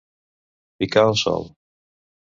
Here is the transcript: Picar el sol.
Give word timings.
Picar 0.83 1.05
el 1.13 1.23
sol. 1.25 1.49